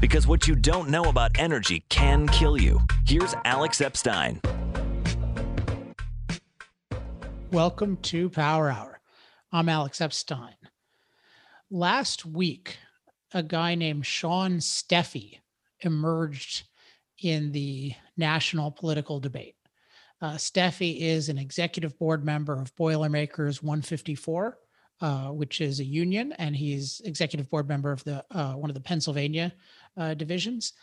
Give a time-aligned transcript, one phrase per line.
[0.00, 2.80] Because what you don't know about energy can kill you.
[3.06, 4.40] Here's Alex Epstein.
[7.52, 9.00] Welcome to Power Hour.
[9.52, 10.54] I'm Alex Epstein.
[11.70, 12.78] Last week,
[13.34, 15.38] a guy named Sean Steffee
[15.80, 16.64] emerged
[17.22, 19.56] in the national political debate.
[20.22, 24.58] Uh, Steffee is an executive board member of Boilermakers 154,
[25.00, 28.74] uh, which is a union, and he's executive board member of the uh, one of
[28.74, 29.52] the Pennsylvania
[29.96, 30.74] uh, divisions.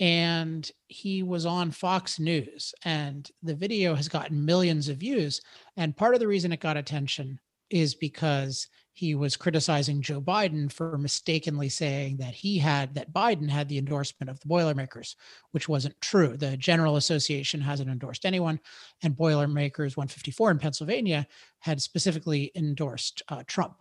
[0.00, 5.40] And he was on Fox News, and the video has gotten millions of views.
[5.76, 7.38] And part of the reason it got attention
[7.70, 13.50] is because he was criticizing Joe Biden for mistakenly saying that he had that Biden
[13.50, 15.16] had the endorsement of the Boilermakers,
[15.50, 16.36] which wasn't true.
[16.36, 18.60] The General Association hasn't endorsed anyone,
[19.02, 21.26] and Boilermakers 154 in Pennsylvania
[21.58, 23.74] had specifically endorsed uh, Trump.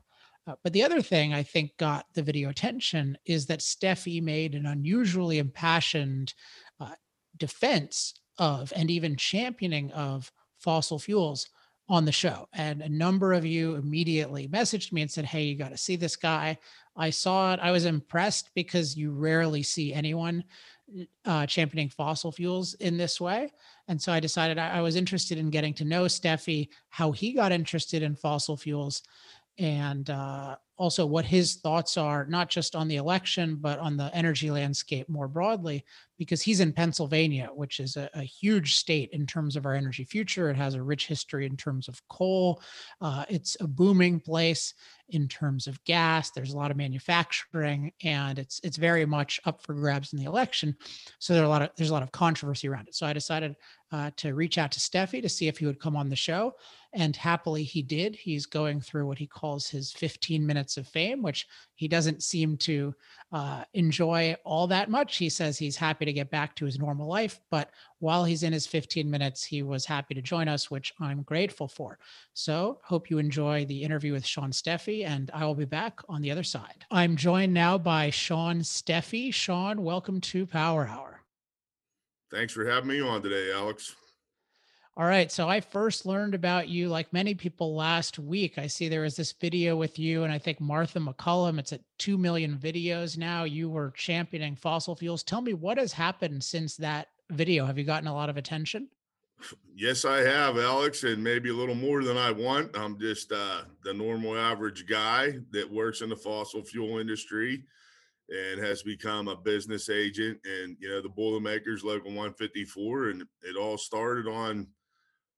[0.48, 4.56] Uh, but the other thing I think got the video attention is that Steffee made
[4.56, 6.34] an unusually impassioned
[6.80, 6.96] uh,
[7.38, 11.48] defense of and even championing of fossil fuels
[11.90, 12.48] on the show.
[12.54, 15.96] And a number of you immediately messaged me and said, Hey, you got to see
[15.96, 16.58] this guy.
[16.96, 17.60] I saw it.
[17.62, 20.44] I was impressed because you rarely see anyone
[21.26, 23.52] uh, championing fossil fuels in this way.
[23.88, 27.34] And so I decided I, I was interested in getting to know Steffee, how he
[27.34, 29.02] got interested in fossil fuels,
[29.58, 34.14] and uh, also what his thoughts are, not just on the election, but on the
[34.14, 35.86] energy landscape more broadly,
[36.18, 40.04] because he's in Pennsylvania, which is a, a huge state in terms of our energy
[40.04, 40.50] future.
[40.50, 42.62] It has a rich history in terms of coal.
[43.00, 44.74] Uh, it's a booming place
[45.08, 46.32] in terms of gas.
[46.32, 50.26] There's a lot of manufacturing, and it's it's very much up for grabs in the
[50.26, 50.76] election.
[51.20, 52.96] So there are a lot of there's a lot of controversy around it.
[52.96, 53.56] So I decided
[53.94, 56.56] uh, to reach out to Steffee to see if he would come on the show,
[56.94, 58.16] and happily he did.
[58.16, 62.58] He's going through what he calls his 15 minutes of fame, which he doesn't seem
[62.58, 62.94] to
[63.32, 65.18] uh, enjoy all that much.
[65.18, 68.54] He says he's happy to get back to his normal life, but while he's in
[68.54, 71.98] his 15 minutes, he was happy to join us, which I'm grateful for.
[72.34, 76.22] So, hope you enjoy the interview with Sean Steffee, and I will be back on
[76.22, 76.86] the other side.
[76.92, 79.34] I'm joined now by Sean Steffee.
[79.34, 81.22] Sean, welcome to Power Hour.
[82.32, 83.96] Thanks for having me on today, Alex.
[84.96, 85.32] All right.
[85.32, 88.60] So I first learned about you, like many people, last week.
[88.60, 91.58] I see there was this video with you, and I think Martha MacCallum.
[91.58, 93.44] It's at 2 million videos now.
[93.44, 95.24] You were championing fossil fuels.
[95.24, 97.66] Tell me what has happened since that video.
[97.66, 98.88] Have you gotten a lot of attention?
[99.76, 102.78] Yes, I have, Alex, and maybe a little more than I want.
[102.78, 107.64] I'm just uh, the normal average guy that works in the fossil fuel industry
[108.30, 113.58] and has become a business agent and you know the boilermakers local 154 and it
[113.58, 114.66] all started on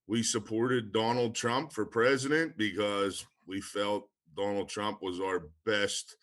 [0.07, 6.17] we supported Donald Trump for president because we felt Donald Trump was our best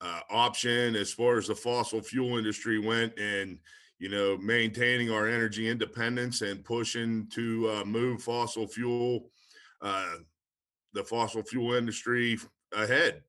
[0.00, 3.58] uh, option as far as the fossil fuel industry went and
[3.98, 9.28] you know maintaining our energy independence and pushing to uh, move fossil fuel
[9.82, 10.14] uh,
[10.92, 12.38] the fossil fuel industry
[12.72, 13.22] ahead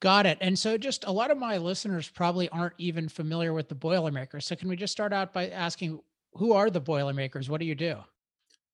[0.00, 0.38] Got it.
[0.40, 4.46] And so, just a lot of my listeners probably aren't even familiar with the Boilermakers.
[4.46, 6.00] So, can we just start out by asking
[6.32, 7.50] who are the Boilermakers?
[7.50, 7.96] What do you do?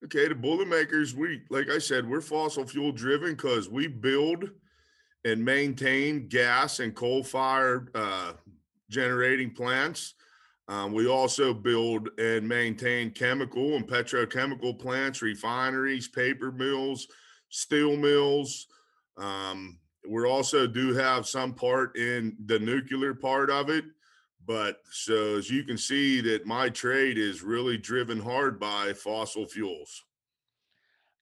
[0.05, 4.51] Okay, the Boilermakers, we like I said, we're fossil fuel driven because we build
[5.25, 8.35] and maintain gas and coal fired uh,
[8.91, 10.15] generating plants.
[10.69, 17.07] Um, we also build and maintain chemical and petrochemical plants, refineries, paper mills,
[17.49, 18.67] steel mills.
[19.17, 19.79] Um,
[20.09, 23.85] we also do have some part in the nuclear part of it.
[24.47, 29.47] But so as you can see, that my trade is really driven hard by fossil
[29.47, 30.05] fuels.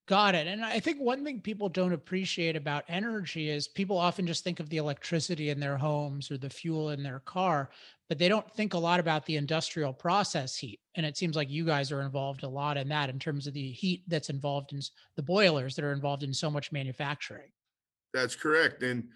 [0.07, 0.47] Got it.
[0.47, 4.61] And I think one thing people don't appreciate about energy is people often just think
[4.61, 7.71] of the electricity in their homes or the fuel in their car,
[8.11, 10.79] but they don't think a lot about the industrial process heat.
[10.95, 13.55] And it seems like you guys are involved a lot in that in terms of
[13.55, 14.81] the heat that's involved in
[15.17, 17.49] the boilers that are involved in so much manufacturing.
[18.13, 18.83] That's correct.
[18.83, 19.09] And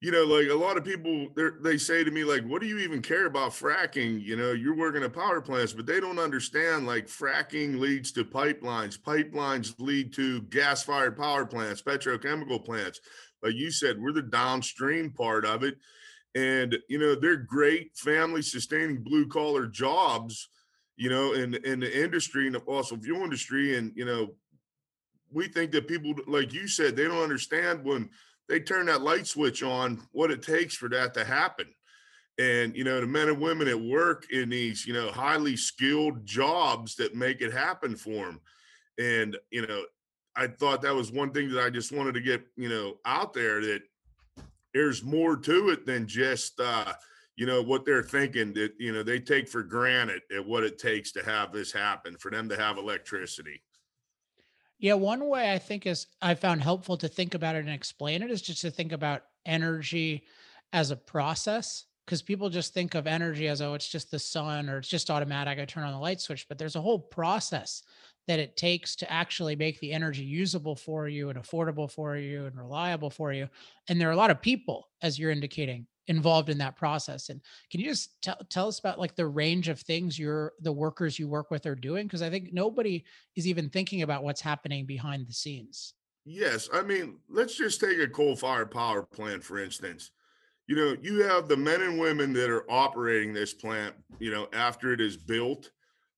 [0.00, 1.28] you know, like a lot of people,
[1.60, 4.76] they say to me, like, "What do you even care about fracking?" You know, you're
[4.76, 6.86] working at power plants, but they don't understand.
[6.86, 8.96] Like, fracking leads to pipelines.
[8.96, 13.00] Pipelines lead to gas-fired power plants, petrochemical plants.
[13.42, 15.78] Like you said, we're the downstream part of it,
[16.34, 20.48] and you know, they're great family-sustaining blue-collar jobs.
[20.96, 24.34] You know, in in the industry, in the fossil fuel industry, and you know,
[25.32, 28.10] we think that people, like you said, they don't understand when
[28.48, 31.66] they turn that light switch on what it takes for that to happen.
[32.38, 36.24] And you know the men and women at work in these you know highly skilled
[36.24, 38.40] jobs that make it happen for them
[38.98, 39.84] and you know
[40.36, 43.32] i thought that was one thing that i just wanted to get you know out
[43.32, 43.82] there that
[44.74, 46.92] there's more to it than just uh
[47.36, 50.78] you know what they're thinking that you know they take for granted at what it
[50.78, 53.62] takes to have this happen for them to have electricity
[54.78, 58.22] yeah one way i think is i found helpful to think about it and explain
[58.22, 60.24] it is just to think about energy
[60.72, 64.68] as a process because people just think of energy as oh it's just the sun
[64.68, 67.82] or it's just automatic i turn on the light switch but there's a whole process
[68.26, 72.46] that it takes to actually make the energy usable for you and affordable for you
[72.46, 73.48] and reliable for you
[73.88, 77.28] and there are a lot of people as you're indicating involved in that process.
[77.28, 77.40] And
[77.70, 81.18] can you just tell tell us about like the range of things your the workers
[81.18, 82.06] you work with are doing?
[82.06, 83.04] Because I think nobody
[83.36, 85.94] is even thinking about what's happening behind the scenes.
[86.24, 90.10] Yes, I mean, let's just take a coal-fired power plant for instance.
[90.66, 94.48] You know, you have the men and women that are operating this plant, you know,
[94.52, 95.70] after it is built.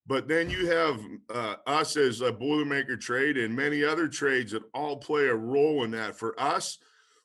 [0.06, 1.00] But then you have
[1.32, 5.84] uh, us as a Boilermaker trade and many other trades that all play a role
[5.84, 6.18] in that.
[6.18, 6.78] For us,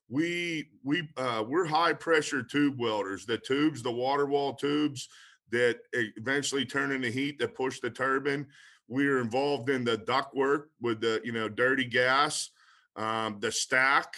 [0.10, 3.26] we we uh, we're high pressure tube welders.
[3.26, 5.10] The tubes, the water wall tubes
[5.52, 8.48] that eventually turn into heat that push the turbine.
[8.88, 12.52] We're involved in the duct work with the you know dirty gas,
[12.96, 14.16] um, the stack.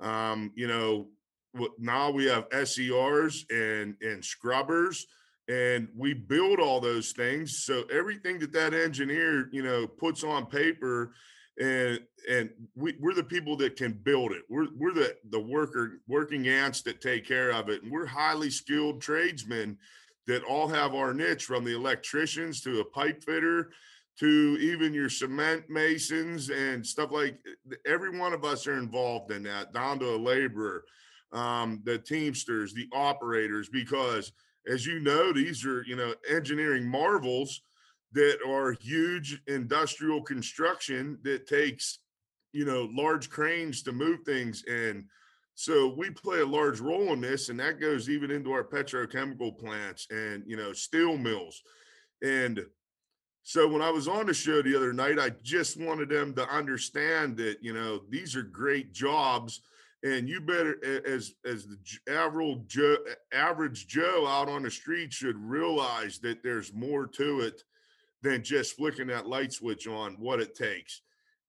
[0.00, 1.08] Um, you know
[1.78, 5.06] now we have SCRs and and scrubbers
[5.48, 10.46] and we build all those things so everything that that engineer you know puts on
[10.46, 11.12] paper
[11.60, 14.42] and and we, we're the people that can build it.
[14.48, 18.50] We're we're the the worker working ants that take care of it, and we're highly
[18.50, 19.78] skilled tradesmen
[20.26, 23.70] that all have our niche, from the electricians to a pipe fitter
[24.18, 27.38] to even your cement masons and stuff like.
[27.86, 30.84] Every one of us are involved in that, down to a laborer,
[31.32, 34.32] um, the teamsters, the operators, because
[34.66, 37.60] as you know, these are you know engineering marvels
[38.14, 41.98] that are huge industrial construction that takes
[42.52, 45.04] you know large cranes to move things and
[45.56, 49.56] so we play a large role in this and that goes even into our petrochemical
[49.56, 51.62] plants and you know steel mills.
[52.22, 52.64] And
[53.44, 56.48] so when i was on the show the other night i just wanted them to
[56.48, 59.60] understand that you know these are great jobs
[60.02, 60.76] and you better
[61.06, 61.76] as as the
[62.10, 62.96] average joe
[63.32, 67.62] average joe out on the street should realize that there's more to it
[68.24, 71.02] than just flicking that light switch on what it takes.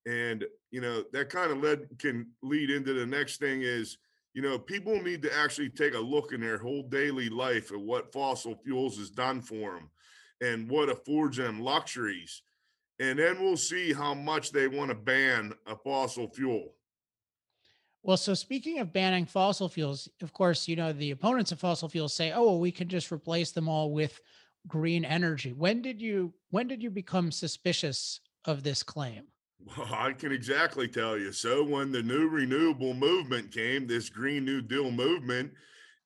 [0.06, 3.98] And you know that kind of led can lead into the next thing is
[4.33, 7.80] you know people need to actually take a look in their whole daily life at
[7.80, 9.89] what fossil fuels has done for them
[10.42, 12.44] and what affords them luxuries.
[13.00, 16.74] And then we'll see how much they want to ban a fossil fuel.
[18.04, 21.89] Well, so speaking of banning fossil fuels, of course, you know, the opponents of fossil
[21.89, 24.22] fuels say, oh, well, we can just replace them all with
[24.67, 25.53] green energy.
[25.53, 29.23] When did you when did you become suspicious of this claim?
[29.77, 31.31] Well, I can exactly tell you.
[31.31, 35.51] So when the new renewable movement came, this Green New Deal movement,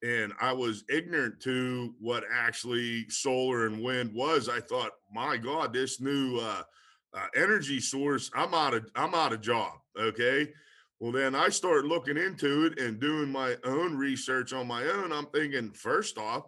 [0.02, 5.74] and I was ignorant to what actually solar and wind was, I thought, my God,
[5.74, 6.62] this new uh,
[7.14, 9.74] uh, energy source, I'm out of I'm out of job.
[10.00, 10.50] Okay.
[11.00, 15.14] Well, then I started looking into it and doing my own research on my own.
[15.14, 16.44] I'm thinking, first off,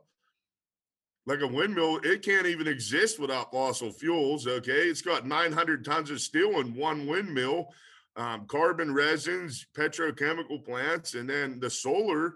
[1.26, 4.48] like a windmill, it can't even exist without fossil fuels.
[4.48, 4.88] Okay.
[4.88, 7.68] It's got 900 tons of steel in one windmill,
[8.16, 12.36] um, carbon resins, petrochemical plants, and then the solar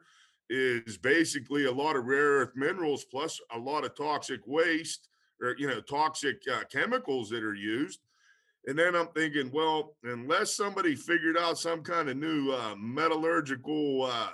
[0.50, 5.10] is basically a lot of rare earth minerals plus a lot of toxic waste
[5.42, 8.00] or, you know, toxic uh, chemicals that are used.
[8.68, 14.04] And then I'm thinking, well, unless somebody figured out some kind of new uh, metallurgical
[14.04, 14.30] uh,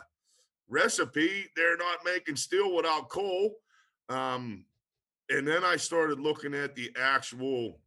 [0.70, 3.56] recipe, they're not making steel without coal.
[4.12, 4.66] Um,
[5.30, 7.80] and then I started looking at the actual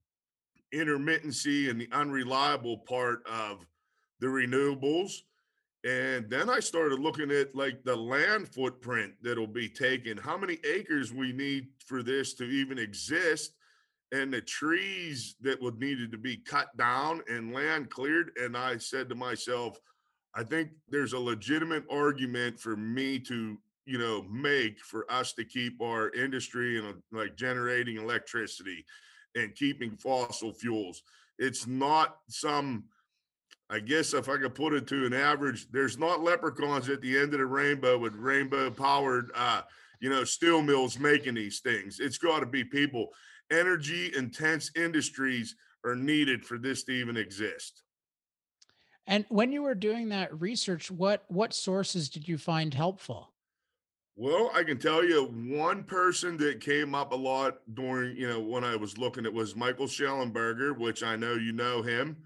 [0.75, 3.66] intermittency and the unreliable part of
[4.21, 5.12] the renewables.
[5.85, 10.59] And then I started looking at like the land footprint that'll be taken, how many
[10.64, 13.52] acres we need for this to even exist,
[14.11, 18.31] and the trees that would needed to be cut down and land cleared.
[18.40, 19.78] And I said to myself,
[20.35, 25.44] I think there's a legitimate argument for me to you know make for us to
[25.44, 28.84] keep our industry and like generating electricity
[29.34, 31.02] and keeping fossil fuels.
[31.38, 32.84] It's not some
[33.70, 37.18] i guess if i could put it to an average there's not leprechauns at the
[37.18, 39.62] end of the rainbow with rainbow powered uh
[40.04, 41.98] you know steel mills making these things.
[41.98, 43.08] It's got to be people.
[43.50, 47.82] Energy intense industries are needed for this to even exist.
[49.06, 53.32] And when you were doing that research what what sources did you find helpful
[54.16, 58.40] well, I can tell you one person that came up a lot during, you know,
[58.40, 62.16] when I was looking, it was Michael Shellenberger, which I know you know him.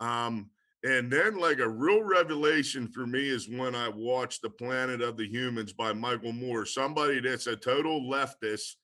[0.00, 0.50] Um,
[0.84, 5.16] And then, like a real revelation for me is when I watched The Planet of
[5.16, 8.74] the Humans by Michael Moore, somebody that's a total leftist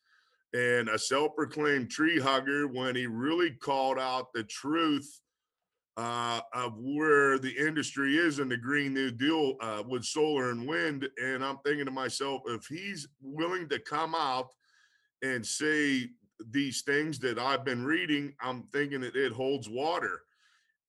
[0.54, 5.20] and a self proclaimed tree hugger, when he really called out the truth
[5.96, 10.66] uh, of where the industry is in the Green New Deal uh, with solar and
[10.66, 11.08] wind.
[11.22, 14.52] And I'm thinking to myself, if he's willing to come out
[15.22, 16.08] and say
[16.50, 20.22] these things that I've been reading, I'm thinking that it holds water.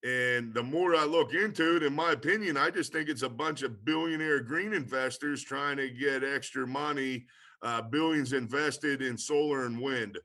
[0.04, 3.28] And the more I look into it, in my opinion, I just think it's a
[3.28, 7.26] bunch of billionaire green investors trying to get extra money,
[7.62, 10.18] uh, billions invested in solar and wind.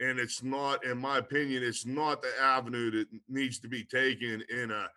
[0.00, 4.42] And it's not, in my opinion, it's not the avenue that needs to be taken
[4.48, 4.88] in a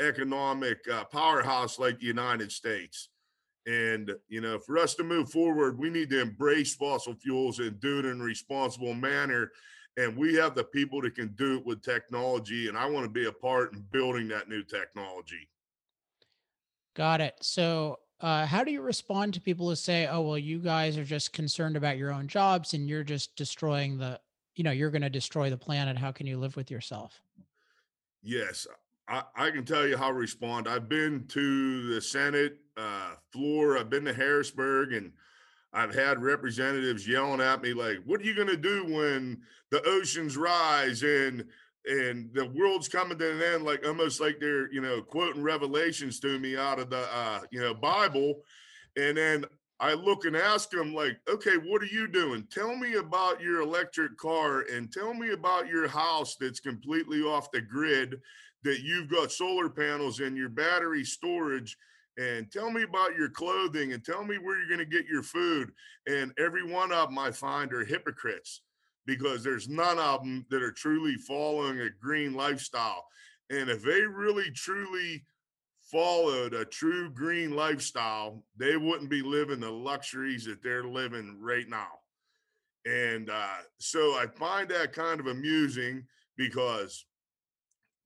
[0.00, 3.08] economic uh, powerhouse like the United States.
[3.66, 7.78] And, you know, for us to move forward, we need to embrace fossil fuels and
[7.80, 9.50] do it in a responsible manner.
[9.96, 13.10] And we have the people that can do it with technology and i want to
[13.10, 15.48] be a part in building that new technology.
[16.94, 17.34] Got it.
[17.40, 21.04] So uh, how do you respond to people who say oh well you guys are
[21.04, 24.20] just concerned about your own jobs and you're just destroying the
[24.60, 27.22] you know you're going to destroy the planet how can you live with yourself?
[28.22, 28.66] Yes
[29.08, 30.68] I, I can tell you how to respond.
[30.68, 35.12] I've been to the senate uh, floor i've been to harrisburg and
[35.72, 39.40] I've had representatives yelling at me like, "What are you going to do when
[39.70, 41.44] the oceans rise and
[41.86, 46.18] and the world's coming to an end?" Like almost like they're you know quoting revelations
[46.20, 48.42] to me out of the uh, you know Bible,
[48.96, 49.44] and then
[49.80, 52.46] I look and ask them like, "Okay, what are you doing?
[52.48, 57.50] Tell me about your electric car and tell me about your house that's completely off
[57.50, 58.20] the grid,
[58.62, 61.76] that you've got solar panels and your battery storage."
[62.18, 65.22] and tell me about your clothing and tell me where you're going to get your
[65.22, 65.72] food.
[66.06, 68.60] And every one of them I find are hypocrites
[69.06, 73.06] because there's none of them that are truly following a green lifestyle.
[73.48, 75.24] And if they really truly
[75.90, 81.68] followed a true green lifestyle, they wouldn't be living the luxuries that they're living right
[81.68, 81.88] now.
[82.86, 86.04] And uh, so I find that kind of amusing
[86.36, 87.04] because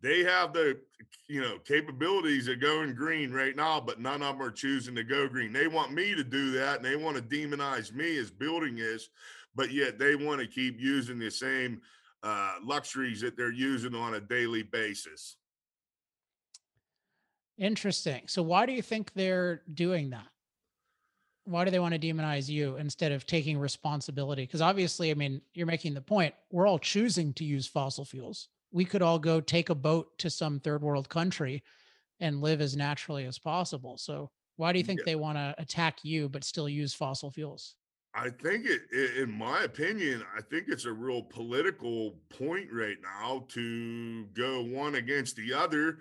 [0.03, 0.79] they have the
[1.29, 5.05] you know capabilities of going green right now, but none of them are choosing to
[5.05, 5.53] go green.
[5.53, 9.09] They want me to do that, and they want to demonize me as building this,
[9.55, 11.81] but yet they want to keep using the same
[12.23, 15.37] uh, luxuries that they're using on a daily basis.
[17.59, 18.23] Interesting.
[18.27, 20.27] So, why do you think they're doing that?
[21.45, 24.43] Why do they want to demonize you instead of taking responsibility?
[24.43, 26.35] Because obviously, I mean, you're making the point.
[26.51, 30.29] We're all choosing to use fossil fuels we could all go take a boat to
[30.29, 31.63] some third world country
[32.19, 33.97] and live as naturally as possible.
[33.97, 35.05] So why do you think yeah.
[35.07, 37.77] they want to attack you but still use fossil fuels?
[38.17, 38.83] I think it,
[39.17, 44.97] in my opinion, I think it's a real political point right now to go one
[44.97, 45.99] against the other.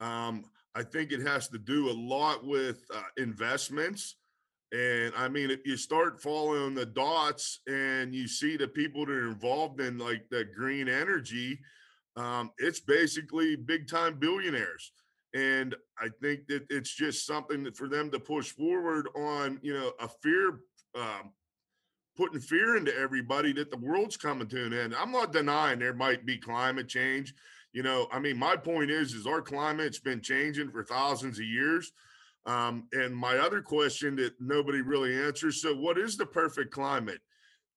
[0.00, 4.16] Um, I think it has to do a lot with uh, investments.
[4.72, 9.12] And I mean, if you start following the dots and you see the people that
[9.12, 11.58] are involved in like the green energy,
[12.16, 14.92] um, it's basically big time billionaires.
[15.34, 19.74] And I think that it's just something that for them to push forward on, you
[19.74, 20.60] know, a fear,
[20.94, 21.32] um,
[22.16, 24.94] putting fear into everybody that the world's coming to an end.
[24.98, 27.34] I'm not denying there might be climate change.
[27.78, 31.44] You know, I mean, my point is, is our climate's been changing for thousands of
[31.44, 31.92] years.
[32.44, 37.20] Um, and my other question that nobody really answers so, what is the perfect climate?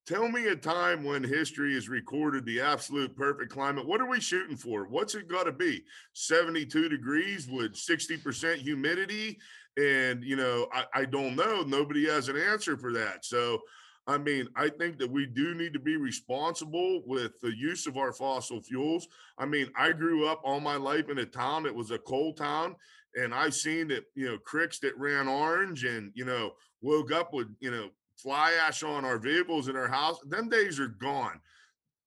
[0.07, 3.85] Tell me a time when history has recorded the absolute perfect climate.
[3.85, 4.87] What are we shooting for?
[4.87, 5.83] What's it got to be?
[6.13, 9.37] 72 degrees with 60% humidity?
[9.77, 11.61] And, you know, I, I don't know.
[11.61, 13.23] Nobody has an answer for that.
[13.23, 13.59] So,
[14.07, 17.97] I mean, I think that we do need to be responsible with the use of
[17.97, 19.07] our fossil fuels.
[19.37, 22.33] I mean, I grew up all my life in a town that was a coal
[22.33, 22.75] town,
[23.15, 27.33] and I've seen that, you know, cricks that ran orange and, you know, woke up
[27.33, 30.19] with, you know, fly ash on our vehicles in our house.
[30.27, 31.39] Them days are gone.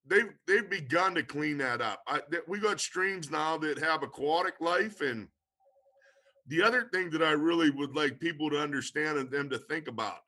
[0.06, 2.02] They've they've begun to clean that up.
[2.06, 5.28] I, we got streams now that have aquatic life, and
[6.48, 9.88] the other thing that I really would like people to understand and them to think
[9.88, 10.18] about.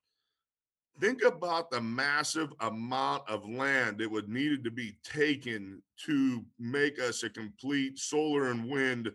[1.01, 7.01] Think about the massive amount of land that would needed to be taken to make
[7.01, 9.11] us a complete solar and wind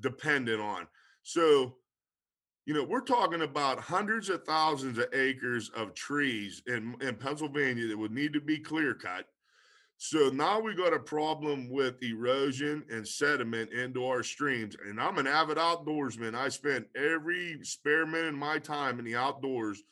[0.00, 0.86] dependent on.
[1.22, 1.76] So
[2.64, 7.88] you know, we're talking about hundreds of thousands of acres of trees in, in Pennsylvania
[7.88, 9.26] that would need to be clear cut.
[9.96, 14.76] So now we got a problem with erosion and sediment into our streams.
[14.84, 16.34] And I'm an avid outdoorsman.
[16.34, 19.82] I spend every spare minute of my time in the outdoors.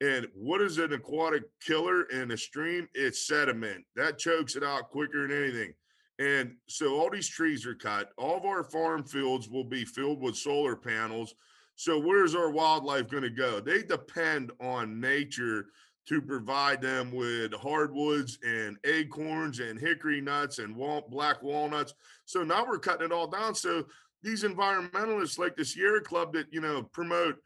[0.00, 2.88] And what is an aquatic killer in a stream?
[2.94, 3.84] It's sediment.
[3.94, 5.72] That chokes it out quicker than anything.
[6.18, 8.10] And so all these trees are cut.
[8.16, 11.34] All of our farm fields will be filled with solar panels.
[11.76, 13.60] So where's our wildlife going to go?
[13.60, 15.66] They depend on nature
[16.08, 20.76] to provide them with hardwoods and acorns and hickory nuts and
[21.10, 21.94] black walnuts.
[22.24, 23.54] So now we're cutting it all down.
[23.54, 23.84] So
[24.22, 27.36] these environmentalists like the Sierra Club that you know promote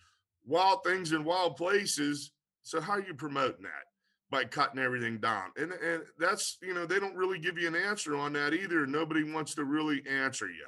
[0.46, 2.32] wild things in wild places.
[2.70, 3.88] So how are you promoting that?
[4.30, 5.50] By cutting everything down.
[5.56, 8.86] And and that's you know, they don't really give you an answer on that either.
[8.86, 10.66] Nobody wants to really answer you.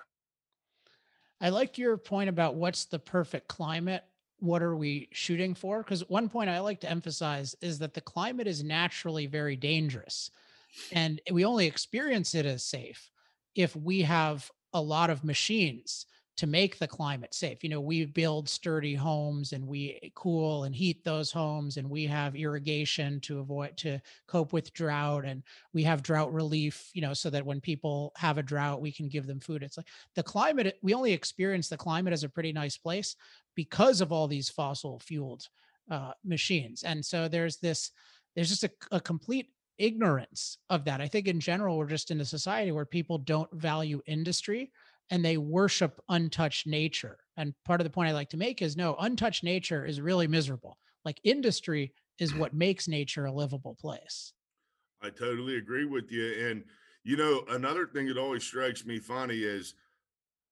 [1.41, 4.03] I like your point about what's the perfect climate.
[4.41, 5.85] What are we shooting for?
[5.85, 10.33] Because one point I like to emphasize is that the climate is naturally very dangerous.
[10.91, 13.13] And we only experience it as safe
[13.55, 17.63] if we have a lot of machines to make the climate safe.
[17.63, 22.07] You know, we build sturdy homes and we cool and heat those homes and we
[22.07, 25.43] have irrigation to avoid to cope with drought and
[25.75, 29.09] we have drought relief, you know, so that when people have a drought we can
[29.09, 29.63] give them food.
[29.63, 33.15] It's like the climate we only experience the climate as a pretty nice place
[33.55, 35.47] because of all these fossil fueled
[35.91, 36.83] uh, machines.
[36.83, 37.91] And so there's this
[38.35, 41.01] there's just a, a complete ignorance of that.
[41.01, 44.71] I think in general, we're just in a society where people don't value industry
[45.11, 47.19] and they worship untouched nature.
[47.37, 50.27] And part of the point I like to make is no, untouched nature is really
[50.27, 50.79] miserable.
[51.05, 54.33] Like industry is what makes nature a livable place.
[55.03, 56.49] I totally agree with you.
[56.49, 56.65] And,
[57.03, 59.75] you know, another thing that always strikes me funny is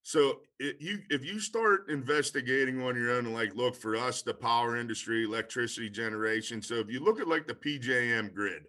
[0.03, 4.23] so it, you if you start investigating on your own and like look for us
[4.23, 8.63] the power industry electricity generation so if you look at like the pjm grid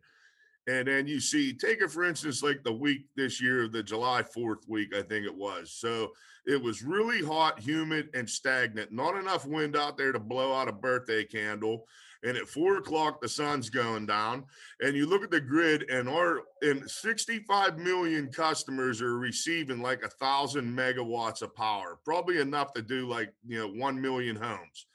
[0.68, 4.24] and then you see, take it for instance, like the week this year, the July
[4.24, 5.72] 4th week, I think it was.
[5.72, 6.12] So
[6.46, 8.92] it was really hot, humid, and stagnant.
[8.92, 11.86] Not enough wind out there to blow out a birthday candle.
[12.24, 14.46] And at four o'clock, the sun's going down.
[14.80, 20.04] And you look at the grid, and our and 65 million customers are receiving like
[20.04, 24.86] a thousand megawatts of power, probably enough to do like you know one million homes.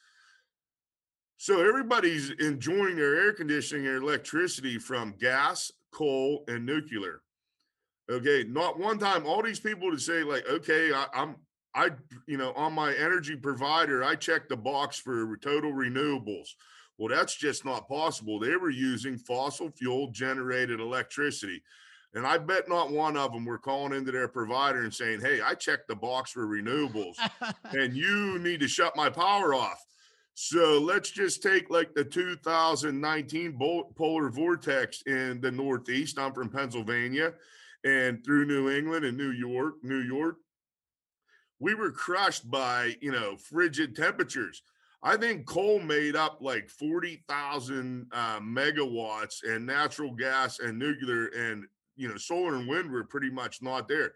[1.39, 7.21] So everybody's enjoying their air conditioning and electricity from gas, coal, and nuclear.
[8.11, 9.27] Okay, not one time.
[9.27, 11.37] All these people to say like, okay, I, I'm
[11.75, 11.91] I
[12.27, 16.49] you know on my energy provider, I checked the box for total renewables.
[16.99, 18.39] Well, that's just not possible.
[18.39, 21.63] They were using fossil fuel generated electricity.
[22.15, 25.43] And I bet not one of them were calling into their provider and saying, Hey,
[25.43, 27.17] I checked the box for renewables
[27.73, 29.85] and you need to shut my power off.
[30.39, 33.59] So let's just take like the 2019
[33.97, 36.19] polar vortex in the Northeast.
[36.19, 37.33] I'm from Pennsylvania
[37.85, 40.37] and through New England and New York, New York.
[41.59, 44.61] We were crushed by, you know, frigid temperatures.
[45.03, 51.65] I think coal made up like 40,000 uh, megawatts and natural gas and nuclear and,
[51.97, 54.13] you know, solar and wind were pretty much not there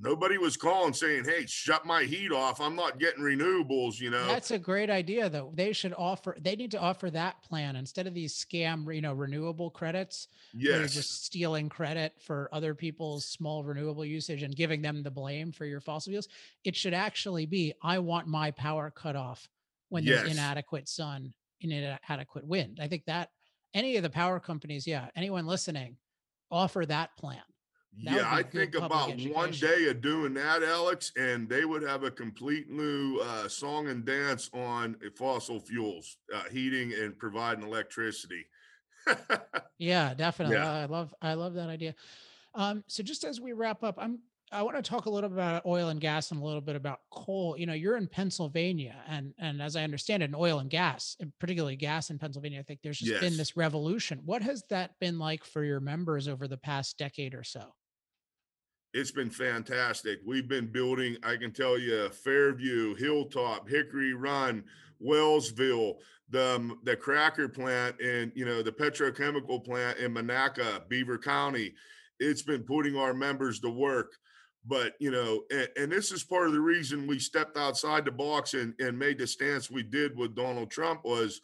[0.00, 2.60] nobody was calling saying, "Hey, shut my heat off.
[2.60, 5.52] I'm not getting renewables." You know, that's a great idea, though.
[5.54, 6.36] They should offer.
[6.40, 10.28] They need to offer that plan instead of these scam, you know, renewable credits.
[10.54, 15.52] Yes, just stealing credit for other people's small renewable usage and giving them the blame
[15.52, 16.28] for your fossil fuels.
[16.64, 19.48] It should actually be, I want my power cut off
[19.88, 20.20] when yes.
[20.20, 22.78] there's inadequate sun, inadequate wind.
[22.80, 23.30] I think that
[23.74, 25.96] any of the power companies, yeah, anyone listening,
[26.50, 27.42] offer that plan
[27.96, 32.10] yeah, I think about one day of doing that, Alex, and they would have a
[32.10, 38.46] complete new uh, song and dance on fossil fuels, uh, heating and providing electricity.
[39.78, 40.56] yeah, definitely.
[40.56, 40.72] Yeah.
[40.72, 41.94] I love I love that idea.
[42.54, 44.20] Um, so just as we wrap up, I'm
[44.52, 46.74] I want to talk a little bit about oil and gas and a little bit
[46.74, 47.56] about coal.
[47.56, 51.16] You know, you're in Pennsylvania, and and as I understand it, in oil and gas,
[51.20, 53.20] and particularly gas in Pennsylvania, I think there's just yes.
[53.20, 54.20] been this revolution.
[54.24, 57.74] What has that been like for your members over the past decade or so?
[58.92, 60.20] It's been fantastic.
[60.26, 64.64] We've been building, I can tell you, Fairview, Hilltop, Hickory Run,
[65.00, 65.94] Wellsville,
[66.30, 71.74] the um, the cracker plant, and you know the petrochemical plant in Monaca, Beaver County.
[72.20, 74.12] It's been putting our members to work.
[74.66, 78.12] But you know, and, and this is part of the reason we stepped outside the
[78.12, 81.40] box and, and made the stance we did with Donald Trump was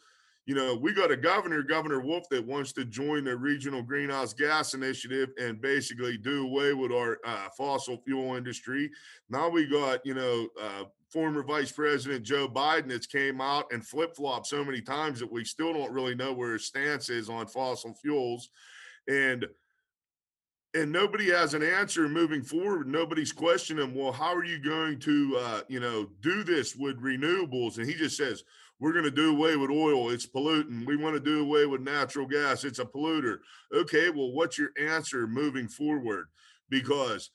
[0.47, 4.33] you know, we got a governor, Governor Wolf, that wants to join the regional greenhouse
[4.33, 8.89] gas initiative and basically do away with our uh, fossil fuel industry.
[9.29, 13.85] Now we got, you know, uh, former Vice President Joe Biden that's came out and
[13.85, 17.29] flip flopped so many times that we still don't really know where his stance is
[17.29, 18.49] on fossil fuels.
[19.09, 19.45] And
[20.73, 22.87] and nobody has an answer moving forward.
[22.87, 27.77] Nobody's questioning, well, how are you going to, uh, you know, do this with renewables?
[27.77, 28.43] And he just says,
[28.79, 30.11] we're going to do away with oil.
[30.11, 30.85] It's polluting.
[30.85, 32.63] We want to do away with natural gas.
[32.63, 33.39] It's a polluter.
[33.73, 36.27] Okay, well, what's your answer moving forward?
[36.69, 37.31] Because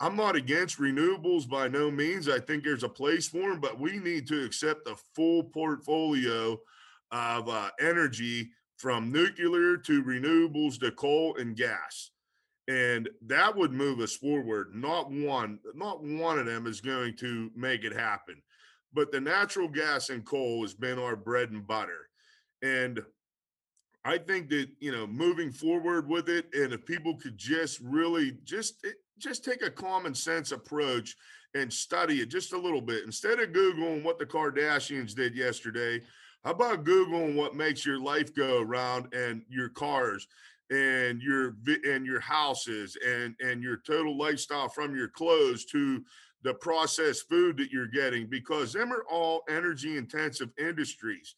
[0.00, 2.28] I'm not against renewables by no means.
[2.28, 6.58] I think there's a place for them, but we need to accept the full portfolio
[7.12, 12.10] of uh, energy from nuclear to renewables to coal and gas.
[12.68, 14.72] And that would move us forward.
[14.74, 18.42] Not one, not one of them is going to make it happen.
[18.96, 22.08] But the natural gas and coal has been our bread and butter.
[22.62, 23.02] And
[24.06, 28.38] I think that, you know, moving forward with it, and if people could just really
[28.44, 31.14] just eh, just take a common sense approach
[31.54, 35.98] and study it just a little bit instead of googling what the kardashians did yesterday
[36.44, 40.26] how about googling what makes your life go around and your cars
[40.70, 46.04] and your and your houses and and your total lifestyle from your clothes to
[46.42, 51.34] the processed food that you're getting because them are all energy intensive industries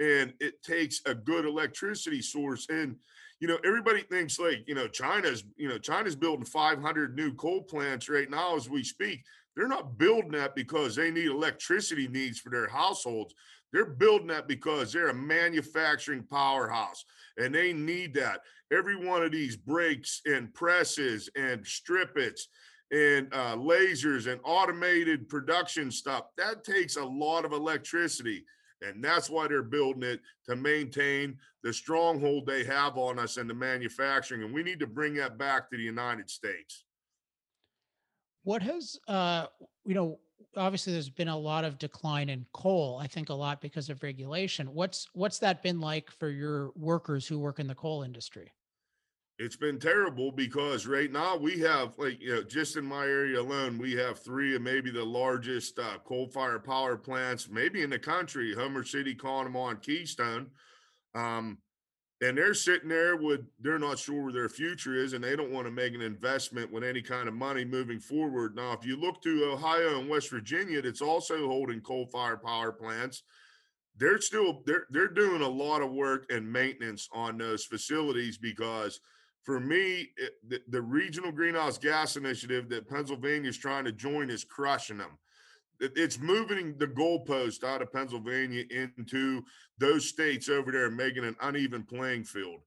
[0.00, 2.96] and it takes a good electricity source and
[3.40, 7.62] you know, everybody thinks like, you know, China's, you know, China's building 500 new coal
[7.62, 9.24] plants right now as we speak.
[9.56, 13.34] They're not building that because they need electricity needs for their households.
[13.72, 17.04] They're building that because they're a manufacturing powerhouse
[17.38, 18.40] and they need that.
[18.72, 22.42] Every one of these brakes and presses and strippets
[22.90, 28.44] and uh, lasers and automated production stuff, that takes a lot of electricity.
[28.82, 33.46] And that's why they're building it to maintain the stronghold they have on us in
[33.46, 34.42] the manufacturing.
[34.42, 36.84] And we need to bring that back to the United States.
[38.42, 39.46] What has, uh,
[39.84, 40.18] you know,
[40.56, 42.98] obviously there's been a lot of decline in coal.
[43.00, 44.72] I think a lot because of regulation.
[44.72, 48.50] What's what's that been like for your workers who work in the coal industry?
[49.40, 53.40] It's been terrible because right now we have like you know just in my area
[53.40, 57.98] alone we have three of maybe the largest uh, coal-fired power plants maybe in the
[57.98, 60.46] country homer city conemaugh and keystone.
[61.14, 61.58] Um,
[62.22, 65.52] and they're sitting there with they're not sure where their future is and they don't
[65.52, 68.54] want to make an investment with any kind of money moving forward.
[68.54, 73.22] Now if you look to ohio and west virginia that's also holding coal-fired power plants
[73.96, 79.00] they're still they're they're doing a lot of work and maintenance on those facilities because
[79.42, 84.30] for me, it, the, the, regional greenhouse gas initiative that Pennsylvania is trying to join
[84.30, 85.18] is crushing them.
[85.80, 89.42] It, it's moving the goalpost out of Pennsylvania into
[89.78, 92.60] those states over there, making an uneven playing field.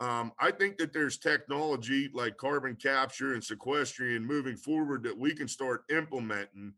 [0.00, 5.34] Um, I think that there's technology like carbon capture and sequestration moving forward that we
[5.34, 6.72] can start implementing.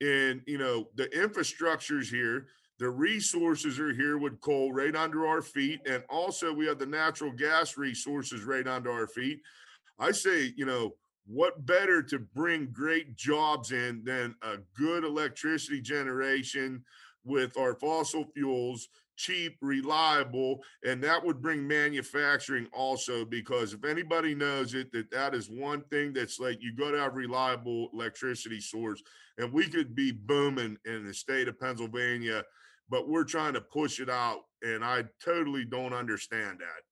[0.00, 2.46] And, you know, the infrastructure's here
[2.78, 5.80] the resources are here with coal right under our feet.
[5.86, 9.40] And also, we have the natural gas resources right under our feet.
[9.98, 10.94] I say, you know,
[11.26, 16.82] what better to bring great jobs in than a good electricity generation
[17.24, 23.24] with our fossil fuels, cheap, reliable, and that would bring manufacturing also.
[23.24, 26.98] Because if anybody knows it, that that is one thing that's like you got to
[26.98, 29.02] have reliable electricity source,
[29.36, 32.44] and we could be booming in the state of Pennsylvania
[32.88, 34.40] but we're trying to push it out.
[34.62, 36.82] And I totally don't understand that.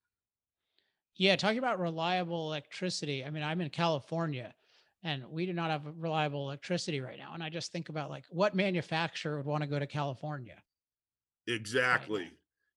[1.17, 3.25] Yeah, talking about reliable electricity.
[3.25, 4.55] I mean, I'm in California
[5.03, 7.33] and we do not have reliable electricity right now.
[7.33, 10.57] And I just think about like what manufacturer would want to go to California?
[11.47, 12.23] Exactly.
[12.23, 12.33] Right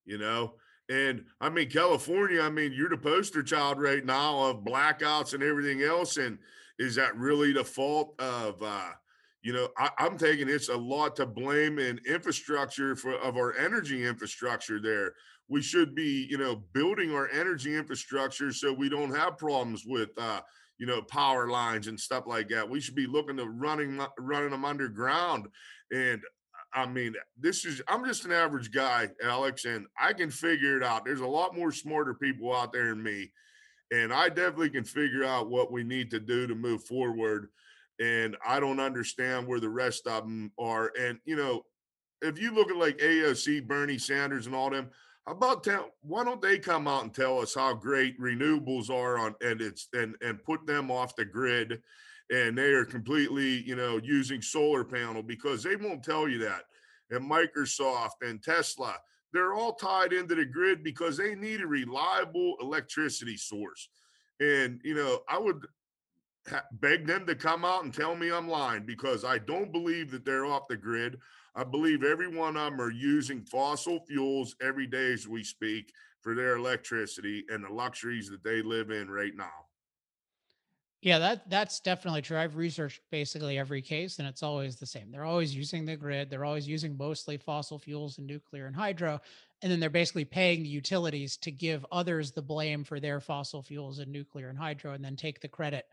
[0.09, 0.55] you know,
[0.89, 5.43] and I mean, California, I mean, you're the poster child right now of blackouts and
[5.43, 6.17] everything else.
[6.17, 6.39] And
[6.79, 8.89] is that really the fault of, uh,
[9.41, 13.55] you know, I, am taking it's a lot to blame in infrastructure for of our
[13.57, 15.13] energy infrastructure there.
[15.47, 20.09] We should be, you know, building our energy infrastructure so we don't have problems with
[20.17, 20.41] uh,
[20.77, 22.67] you know, power lines and stuff like that.
[22.67, 25.47] We should be looking to running running them underground.
[25.91, 26.21] And
[26.73, 30.83] I mean, this is I'm just an average guy, Alex, and I can figure it
[30.83, 31.05] out.
[31.05, 33.31] There's a lot more smarter people out there than me.
[33.91, 37.49] And I definitely can figure out what we need to do to move forward
[37.99, 40.91] and I don't understand where the rest of them are.
[40.99, 41.63] And you know,
[42.21, 44.89] if you look at like AOC, Bernie Sanders, and all them,
[45.25, 45.91] how about tell?
[46.01, 49.87] Why don't they come out and tell us how great renewables are on and it's
[49.93, 51.81] and and put them off the grid,
[52.31, 56.63] and they are completely you know using solar panel because they won't tell you that.
[57.11, 58.95] And Microsoft and Tesla,
[59.33, 63.89] they're all tied into the grid because they need a reliable electricity source.
[64.39, 65.65] And you know, I would
[66.71, 70.25] beg them to come out and tell me I'm lying because I don't believe that
[70.25, 71.19] they're off the grid.
[71.55, 75.91] I believe every one of them are using fossil fuels every day as we speak
[76.21, 79.67] for their electricity and the luxuries that they live in right now.
[81.01, 82.37] Yeah, that that's definitely true.
[82.37, 85.11] I've researched basically every case and it's always the same.
[85.11, 89.21] They're always using the grid, they're always using mostly fossil fuels and nuclear and hydro,
[89.61, 93.63] and then they're basically paying the utilities to give others the blame for their fossil
[93.63, 95.85] fuels and nuclear and hydro and then take the credit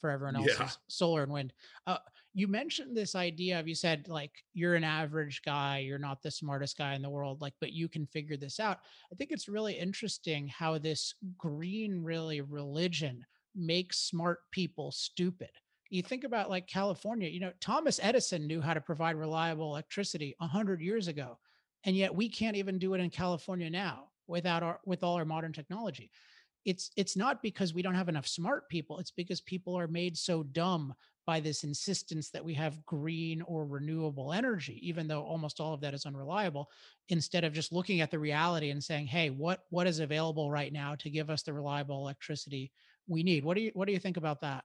[0.00, 0.70] for everyone else Yeah.
[0.88, 1.52] solar and wind.
[1.86, 1.98] Uh,
[2.32, 6.30] you mentioned this idea of you said like you're an average guy, you're not the
[6.30, 8.80] smartest guy in the world, like, but you can figure this out.
[9.12, 15.50] I think it's really interesting how this green really religion makes smart people stupid.
[15.90, 20.34] You think about like California, you know, Thomas Edison knew how to provide reliable electricity
[20.40, 21.38] a hundred years ago,
[21.84, 25.24] and yet we can't even do it in California now without our with all our
[25.24, 26.10] modern technology
[26.64, 30.16] it's it's not because we don't have enough smart people it's because people are made
[30.16, 30.94] so dumb
[31.26, 35.80] by this insistence that we have green or renewable energy even though almost all of
[35.80, 36.68] that is unreliable
[37.08, 40.72] instead of just looking at the reality and saying hey what what is available right
[40.72, 42.70] now to give us the reliable electricity
[43.06, 43.44] we need?
[43.44, 44.64] What do you what do you think about that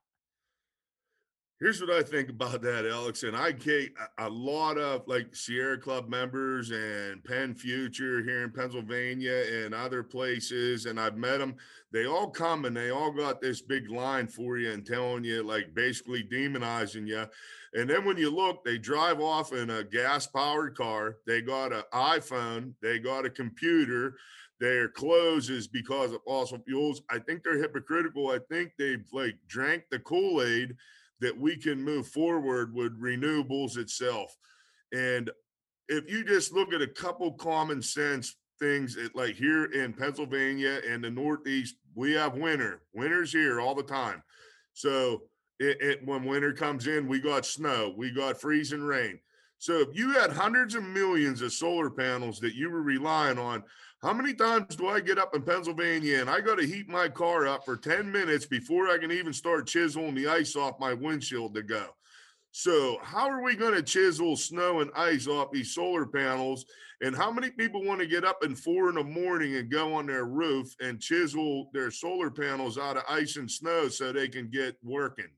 [1.60, 3.22] Here's what I think about that, Alex.
[3.22, 8.50] And I get a lot of like Sierra Club members and Penn Future here in
[8.50, 10.86] Pennsylvania and other places.
[10.86, 11.56] And I've met them.
[11.92, 15.42] They all come and they all got this big line for you and telling you,
[15.42, 17.26] like, basically demonizing you.
[17.74, 21.18] And then when you look, they drive off in a gas powered car.
[21.26, 24.16] They got an iPhone, they got a computer.
[24.60, 27.02] Their clothes is because of fossil fuels.
[27.10, 28.28] I think they're hypocritical.
[28.28, 30.76] I think they've like drank the Kool Aid
[31.20, 34.34] that we can move forward with renewables itself.
[34.92, 35.30] And
[35.88, 41.02] if you just look at a couple common sense things like here in Pennsylvania and
[41.02, 42.82] the Northeast, we have winter.
[42.92, 44.22] Winter's here all the time.
[44.74, 45.22] So
[45.58, 49.18] it, it, when winter comes in, we got snow, we got freezing rain.
[49.60, 53.62] So if you had hundreds of millions of solar panels that you were relying on,
[54.00, 57.10] how many times do I get up in Pennsylvania and I got to heat my
[57.10, 60.94] car up for 10 minutes before I can even start chiseling the ice off my
[60.94, 61.84] windshield to go?
[62.52, 66.64] So, how are we going to chisel snow and ice off these solar panels?
[67.02, 69.92] And how many people want to get up at four in the morning and go
[69.92, 74.28] on their roof and chisel their solar panels out of ice and snow so they
[74.28, 75.28] can get working?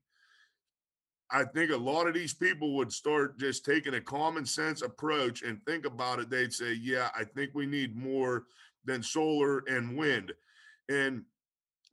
[1.33, 5.41] I think a lot of these people would start just taking a common sense approach
[5.41, 6.29] and think about it.
[6.29, 8.43] They'd say, Yeah, I think we need more
[8.85, 10.31] than solar and wind.
[10.89, 11.23] And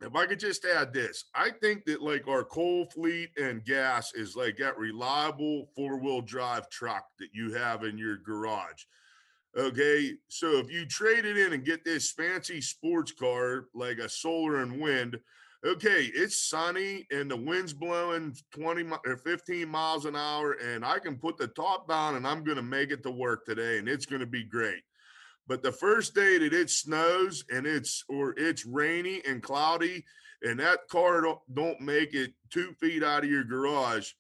[0.03, 4.13] if I could just add this, I think that like our coal fleet and gas
[4.15, 8.85] is like that reliable four wheel drive truck that you have in your garage.
[9.57, 10.13] Okay.
[10.29, 14.63] So if you trade it in and get this fancy sports car like a solar
[14.63, 15.19] and wind,
[15.65, 20.85] okay, it's sunny and the wind's blowing 20 mi- or 15 miles an hour, and
[20.85, 23.79] I can put the top down and I'm going to make it to work today,
[23.79, 24.83] and it's going to be great.
[25.47, 30.05] But the first day that it snows and it's or it's rainy and cloudy,
[30.43, 34.13] and that car don't, don't make it two feet out of your garage,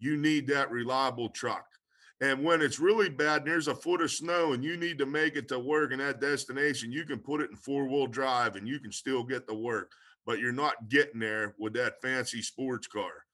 [0.00, 1.64] you need that reliable truck.
[2.20, 5.06] And when it's really bad and there's a foot of snow and you need to
[5.06, 8.54] make it to work in that destination, you can put it in four wheel drive
[8.54, 9.92] and you can still get to work,
[10.26, 13.24] but you're not getting there with that fancy sports car.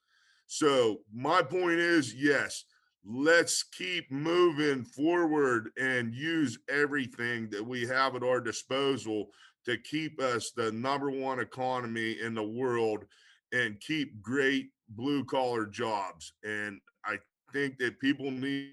[0.47, 2.65] So, my point is yes,
[3.05, 9.29] let's keep moving forward and use everything that we have at our disposal
[9.65, 13.05] to keep us the number one economy in the world
[13.53, 16.33] and keep great blue collar jobs.
[16.45, 17.19] And I
[17.53, 18.73] think that people need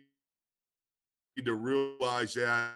[1.44, 2.72] to realize that.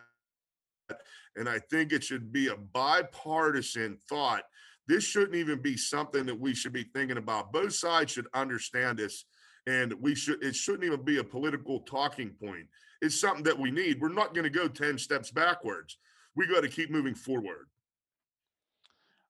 [1.36, 4.44] And I think it should be a bipartisan thought.
[4.90, 7.54] This shouldn't even be something that we should be thinking about.
[7.54, 9.24] Both sides should understand this.
[9.68, 12.66] And we should, it shouldn't even be a political talking point.
[13.00, 14.02] It's something that we need.
[14.02, 16.00] We're not going to go 10 steps backwards.
[16.36, 17.68] We got to keep moving forward.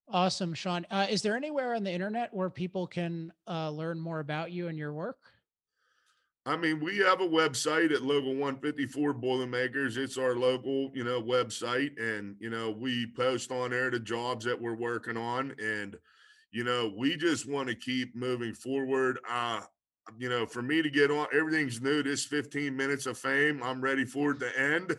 [0.08, 4.22] awesome sean uh, is there anywhere on the internet where people can uh, learn more
[4.22, 5.18] about you and your work
[6.46, 9.98] I mean, we have a website at Local 154 Boilermakers.
[9.98, 14.46] It's our local, you know, website, and you know, we post on there the jobs
[14.46, 15.98] that we're working on, and
[16.52, 19.20] you know, we just want to keep moving forward.
[19.30, 19.62] Uh,
[20.18, 22.02] you know, for me to get on, everything's new.
[22.02, 24.98] This 15 minutes of fame, I'm ready for it to end.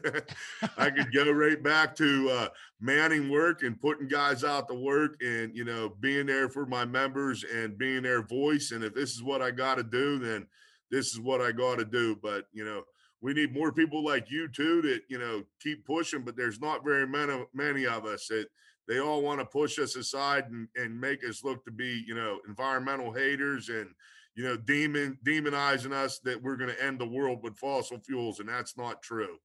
[0.76, 2.48] I could go right back to uh,
[2.81, 6.85] manning work and putting guys out to work, and you know, being there for my
[6.85, 8.70] members and being their voice.
[8.70, 10.46] And if this is what I got to do, then
[10.90, 12.16] this is what I got to do.
[12.20, 12.83] But, you know,
[13.20, 16.85] we need more people like you too that, you know, keep pushing, but there's not
[16.85, 18.46] very many, many of us that
[18.88, 22.14] they all want to push us aside and, and make us look to be, you
[22.14, 23.88] know, environmental haters and,
[24.35, 28.40] you know, demon demonizing us that we're going to end the world with fossil fuels.
[28.40, 29.37] And that's not true.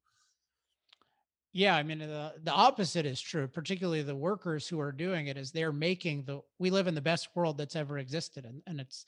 [1.57, 3.47] Yeah, I mean the the opposite is true.
[3.47, 7.01] Particularly the workers who are doing it is they're making the we live in the
[7.01, 9.05] best world that's ever existed, and and it's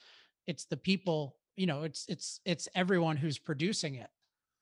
[0.48, 4.10] it's the people you know it's it's it's everyone who's producing it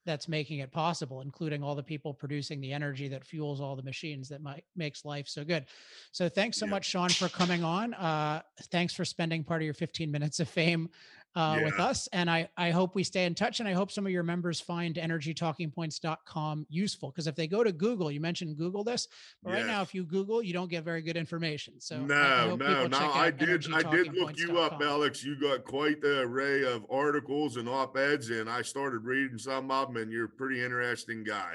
[0.06, 3.82] that's making it possible, including all the people producing the energy that fuels all the
[3.82, 5.66] machines that might, makes life so good.
[6.12, 6.70] So thanks so Yeah.
[6.70, 7.92] much, Sean, for coming on.
[7.92, 10.88] Uh, thanks for spending part of your 15 minutes of fame
[11.36, 12.08] uh, with us.
[12.12, 13.60] And I, I hope we stay in touch.
[13.60, 17.10] And I hope some of your members find energytalkingpoints.com useful.
[17.10, 19.06] Because if they go to Google, you mentioned Google this,
[19.42, 21.74] but right now, if you Google, you don't get very good information.
[21.78, 22.98] So no, no, no.
[22.98, 23.72] I did.
[23.72, 25.22] I did look you up, Alex.
[25.22, 29.70] You got quite the array of articles and op eds, and I started reading some
[29.70, 30.02] of them.
[30.02, 31.54] And you're a pretty interesting guy.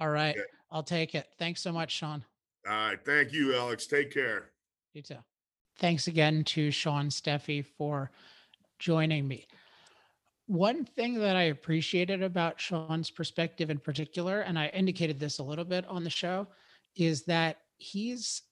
[0.00, 0.34] All right.
[0.34, 0.42] Yeah.
[0.70, 1.26] I'll take it.
[1.38, 2.24] Thanks so much, Sean.
[2.66, 3.86] All right, thank you, Alex.
[3.86, 4.50] Take care.
[4.94, 5.16] You too.
[5.78, 8.10] Thanks again to Sean Steffee for
[8.82, 9.46] joining me.
[10.46, 15.44] One thing that I appreciated about Sean's perspective in particular, and I indicated this a
[15.44, 16.48] little bit on the show,
[16.96, 18.42] is that he's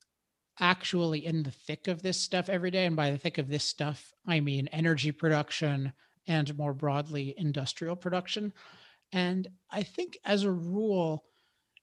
[0.60, 2.86] actually in the thick of this stuff every day.
[2.86, 5.92] And by the thick of this stuff, I mean energy production
[6.28, 8.52] and more broadly, industrial production.
[9.12, 11.24] And I think as a rule,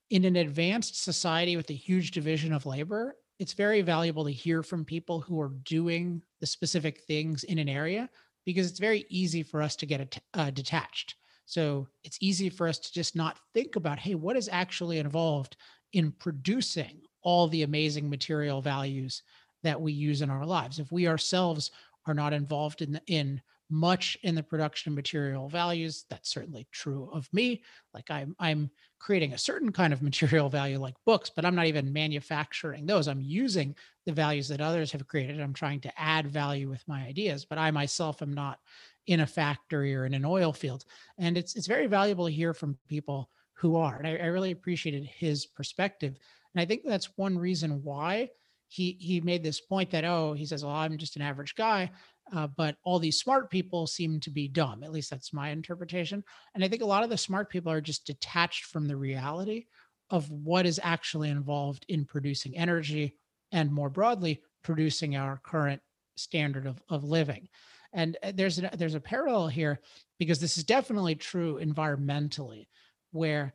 [0.10, 4.64] in an advanced society with a huge division of labor, it's very valuable to hear
[4.64, 8.10] from people who are doing the specific things in an area
[8.48, 11.16] because it's very easy for us to get uh, detached.
[11.46, 15.58] So it's easy for us to just not think about, hey, what is actually involved
[15.92, 19.22] in producing all the amazing material values
[19.64, 20.80] that we use in our lives?
[20.80, 21.72] If we ourselves
[22.06, 26.68] are not involved in the in much in the production of material values, that's certainly
[26.72, 27.64] true of me.
[27.94, 31.68] Like I'm I'm creating a certain kind of material value like books, but I'm not
[31.68, 33.08] even manufacturing those.
[33.08, 33.76] I'm using
[34.06, 35.42] the values that others have created.
[35.42, 38.60] I'm trying to add value with my ideas, but I myself am not
[39.08, 40.86] in a factory or in an oil field.
[41.18, 43.98] And it's it's very valuable to hear from people who are.
[43.98, 46.18] And I, I really appreciated his perspective.
[46.54, 48.30] And I think that's one reason why
[48.68, 51.92] he he made this point that oh he says well I'm just an average guy,
[52.34, 54.84] uh, but all these smart people seem to be dumb.
[54.84, 56.24] At least that's my interpretation.
[56.54, 59.66] And I think a lot of the smart people are just detached from the reality
[60.10, 63.16] of what is actually involved in producing energy
[63.52, 65.82] and more broadly producing our current
[66.16, 67.48] standard of, of living.
[67.94, 69.80] And uh, there's a, there's a parallel here
[70.20, 72.68] because this is definitely true environmentally,
[73.12, 73.54] where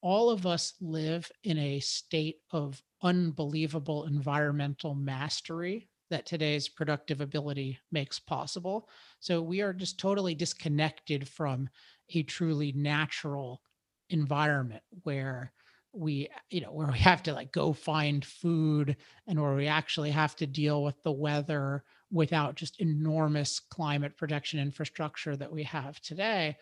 [0.00, 7.78] all of us live in a state of unbelievable environmental mastery that today's productive ability
[7.90, 8.88] makes possible.
[9.20, 11.68] So we are just totally disconnected from
[12.14, 13.62] a truly natural
[14.10, 15.52] environment where
[15.94, 20.10] we you know where we have to like go find food and where we actually
[20.10, 26.00] have to deal with the weather without just enormous climate protection infrastructure that we have
[26.00, 26.56] today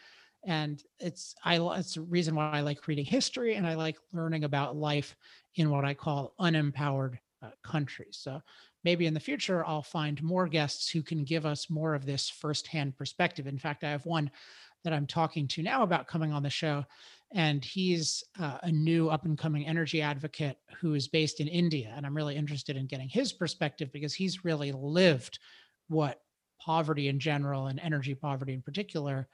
[0.44, 4.44] and it's i it's the reason why i like reading history and i like learning
[4.44, 5.16] about life
[5.56, 8.40] in what i call unempowered uh, countries so
[8.84, 12.28] maybe in the future i'll find more guests who can give us more of this
[12.28, 13.46] firsthand perspective.
[13.46, 14.30] In fact i have one
[14.84, 16.84] that i'm talking to now about coming on the show
[17.34, 21.92] and he's uh, a new up and coming energy advocate who is based in india
[21.96, 25.38] and i'm really interested in getting his perspective because he's really lived
[25.88, 26.20] what
[26.60, 29.28] poverty in general and energy poverty in particular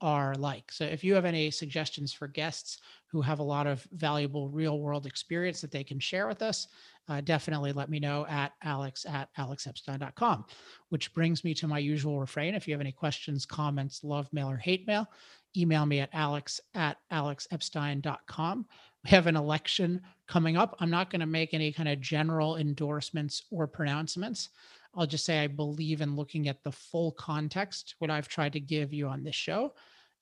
[0.00, 0.72] are like.
[0.72, 4.78] So if you have any suggestions for guests who have a lot of valuable real
[4.78, 6.68] world experience that they can share with us,
[7.08, 10.44] uh, definitely let me know at alex at alexepstein.com,
[10.90, 12.54] which brings me to my usual refrain.
[12.54, 15.08] If you have any questions, comments, love mail, or hate mail,
[15.56, 18.66] email me at alex at alexepstein.com.
[19.04, 20.76] We have an election coming up.
[20.78, 24.50] I'm not going to make any kind of general endorsements or pronouncements.
[24.94, 27.94] I'll just say I believe in looking at the full context.
[27.98, 29.74] What I've tried to give you on this show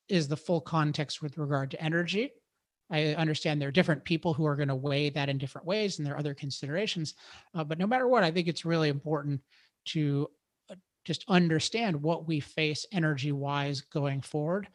[0.08, 2.32] is the full context with regard to energy.
[2.90, 5.98] I understand there are different people who are going to weigh that in different ways,
[5.98, 7.14] and there are other considerations.
[7.54, 9.42] Uh, but no matter what, I think it's really important
[9.86, 10.28] to
[10.70, 14.68] uh, just understand what we face energy wise going forward,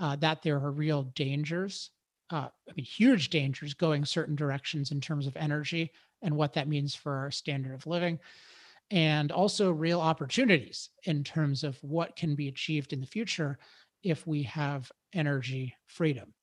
[0.00, 1.90] uh, that there are real dangers,
[2.30, 6.68] uh, I mean, huge dangers going certain directions in terms of energy and what that
[6.68, 8.18] means for our standard of living
[8.90, 13.58] and also real opportunities in terms of what can be achieved in the future
[14.02, 16.34] if we have energy freedom.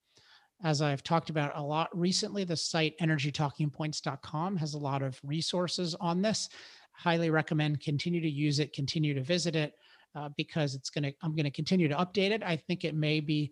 [0.64, 5.94] As I've talked about a lot recently, the site energytalkingpoints.com has a lot of resources
[5.96, 6.50] on this.
[6.94, 9.74] Highly recommend continue to use it, continue to visit it
[10.16, 12.42] uh, because it's going to, I'm going to continue to update it.
[12.44, 13.52] I think it may be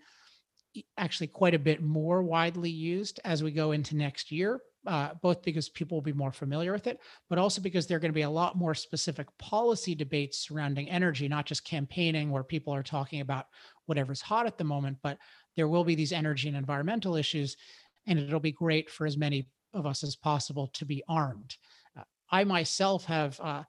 [0.97, 5.41] actually quite a bit more widely used as we go into next year uh, both
[5.43, 8.15] because people will be more familiar with it, but also because there are going to
[8.15, 12.83] be a lot more specific policy debates surrounding energy, not just campaigning where people are
[12.83, 13.47] talking about
[13.86, 15.17] whatever's hot at the moment, but
[15.55, 17.57] there will be these energy and environmental issues.
[18.07, 21.55] And it'll be great for as many of us as possible to be armed.
[21.97, 23.39] Uh, I myself have.
[23.39, 23.63] Uh,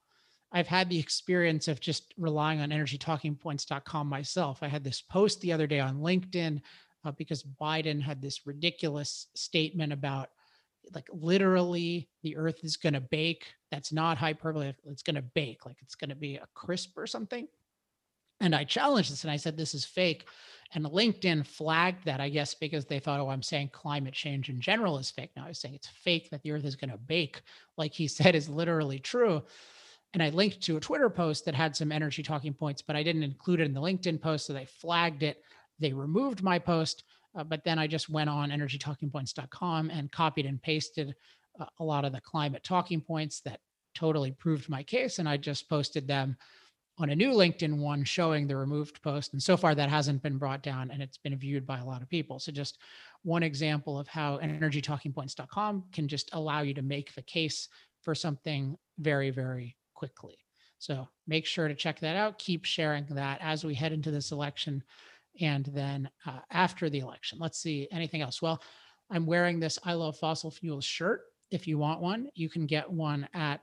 [0.52, 4.62] I've had the experience of just relying on energytalkingpoints.com myself.
[4.62, 6.62] I had this post the other day on LinkedIn
[7.04, 10.28] uh, because Biden had this ridiculous statement about
[10.94, 13.46] like literally the earth is going to bake.
[13.70, 14.72] That's not hyperbole.
[14.84, 17.48] It's going to bake, like it's going to be a crisp or something.
[18.40, 20.26] And I challenged this and I said, this is fake.
[20.74, 24.60] And LinkedIn flagged that, I guess, because they thought, oh, I'm saying climate change in
[24.60, 25.30] general is fake.
[25.36, 27.40] Now I was saying it's fake that the earth is going to bake,
[27.78, 29.42] like he said, is literally true.
[30.12, 33.02] And I linked to a Twitter post that had some energy talking points, but I
[33.02, 34.46] didn't include it in the LinkedIn post.
[34.46, 35.42] So they flagged it.
[35.78, 37.04] They removed my post.
[37.36, 41.14] Uh, but then I just went on energytalkingpoints.com and copied and pasted
[41.60, 43.60] uh, a lot of the climate talking points that
[43.94, 45.18] totally proved my case.
[45.18, 46.36] And I just posted them
[46.98, 49.32] on a new LinkedIn one showing the removed post.
[49.32, 52.02] And so far, that hasn't been brought down and it's been viewed by a lot
[52.02, 52.38] of people.
[52.38, 52.78] So, just
[53.22, 57.68] one example of how energytalkingpoints.com can just allow you to make the case
[58.02, 60.38] for something very, very quickly.
[60.78, 62.38] So, make sure to check that out.
[62.38, 64.82] Keep sharing that as we head into this election
[65.40, 67.38] and then uh, after the election.
[67.40, 68.40] Let's see anything else.
[68.40, 68.62] Well,
[69.10, 71.22] I'm wearing this I Love Fossil Fuels shirt.
[71.50, 73.60] If you want one, you can get one at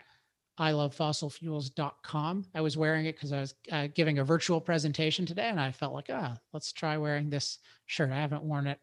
[0.60, 2.46] ilovefossilfuels.com.
[2.54, 5.72] I was wearing it because I was uh, giving a virtual presentation today and I
[5.72, 8.12] felt like, ah, let's try wearing this shirt.
[8.12, 8.80] I haven't worn it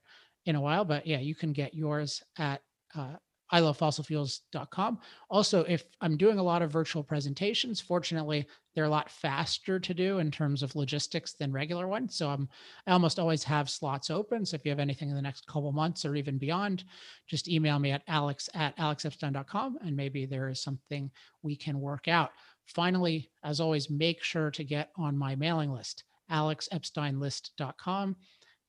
[0.47, 2.62] in a while, but yeah, you can get yours at
[2.95, 3.16] uh,
[3.53, 4.98] ilovefossilfuels.com.
[5.28, 9.94] Also, if I'm doing a lot of virtual presentations, fortunately, they're a lot faster to
[9.94, 12.14] do in terms of logistics than regular ones.
[12.16, 12.48] So I'm
[12.86, 14.46] I almost always have slots open.
[14.46, 16.84] So if you have anything in the next couple months or even beyond,
[17.26, 21.11] just email me at alex at alexepstein.com and maybe there is something
[21.42, 22.30] we can work out.
[22.66, 26.05] Finally, as always, make sure to get on my mailing list.
[26.30, 28.16] alexepsteinlist.com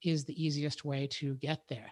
[0.04, 1.92] is the easiest way to get there.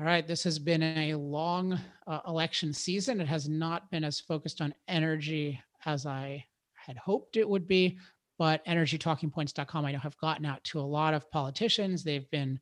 [0.00, 3.20] All right, this has been a long uh, election season.
[3.20, 6.42] It has not been as focused on energy as I
[6.74, 7.98] had hoped it would be,
[8.38, 12.02] but energytalkingpoints.com I know have gotten out to a lot of politicians.
[12.02, 12.58] They've been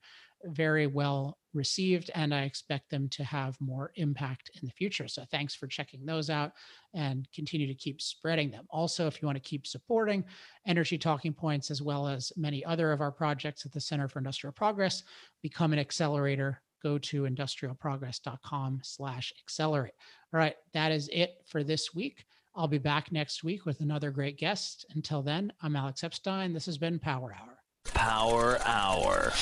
[0.47, 5.07] very well received, and I expect them to have more impact in the future.
[5.07, 6.51] So thanks for checking those out
[6.93, 8.67] and continue to keep spreading them.
[8.69, 10.25] Also, if you want to keep supporting
[10.67, 14.19] Energy Talking Points as well as many other of our projects at the Center for
[14.19, 15.05] Industrial Progress,
[15.41, 19.95] become an accelerator go to industrialprogress.com slash accelerate.
[20.33, 22.27] All right, that is it for this week.
[22.55, 24.87] I'll be back next week with another great guest.
[24.95, 26.53] Until then, I'm Alex Epstein.
[26.53, 27.59] This has been Power Hour.
[27.95, 29.33] Power Hour.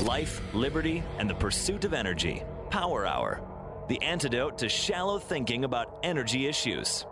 [0.00, 2.42] Life, liberty, and the pursuit of energy.
[2.70, 3.42] Power Hour.
[3.88, 7.04] The antidote to shallow thinking about energy issues.